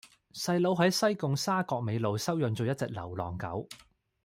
[0.33, 3.67] 細佬喺西貢沙角尾路收養左一隻流浪狗